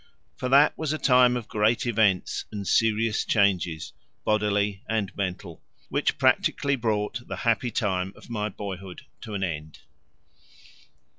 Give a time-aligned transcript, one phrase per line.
[0.35, 3.93] For that was a time of great events and serious changes,
[4.25, 9.81] bodily and mental, which practically brought the happy time of my boyhood to an end.